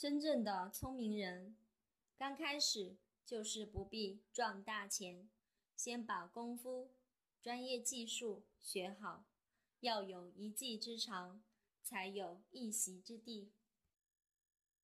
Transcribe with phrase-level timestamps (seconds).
[0.00, 1.54] 真正的聪明人
[2.16, 5.28] 刚开始就是不必赚大钱
[5.76, 6.88] 先把功夫
[7.42, 9.26] 专业技术学好
[9.80, 11.42] 要有一技之长
[11.82, 13.50] 才有一席之地。